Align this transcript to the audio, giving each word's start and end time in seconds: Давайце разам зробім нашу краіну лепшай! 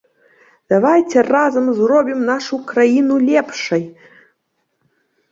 Давайце 0.73 1.19
разам 1.35 1.67
зробім 1.79 2.19
нашу 2.29 2.55
краіну 2.71 3.15
лепшай! 3.27 3.83